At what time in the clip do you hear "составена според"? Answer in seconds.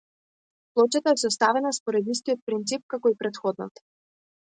1.23-2.09